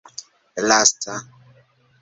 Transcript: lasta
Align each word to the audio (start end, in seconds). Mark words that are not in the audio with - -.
lasta 0.69 1.15